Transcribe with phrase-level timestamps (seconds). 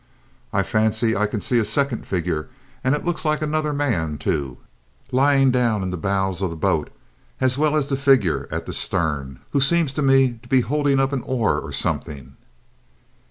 [0.51, 2.49] "I fancy I can see a second figure,
[2.83, 4.57] and it looks like another man, too,
[5.11, 6.89] lying down in the bows of the boat,
[7.39, 10.99] as well as the figure at the stern, who seems to me to be holding
[10.99, 12.35] up an oar or something!"